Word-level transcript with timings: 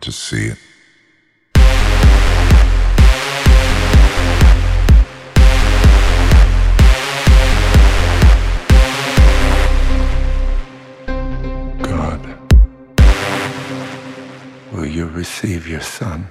to 0.00 0.12
see 0.12 0.46
it? 0.46 0.58
God, 11.82 12.20
will 14.72 14.86
you 14.86 15.06
receive 15.06 15.66
your 15.66 15.80
son? 15.80 16.28